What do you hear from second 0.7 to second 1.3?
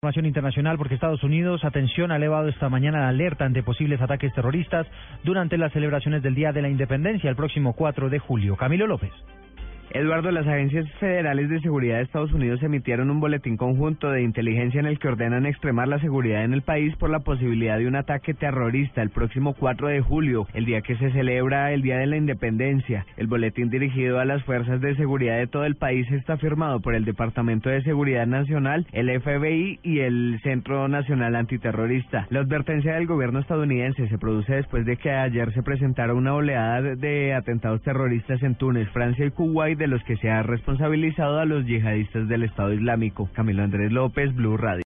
porque Estados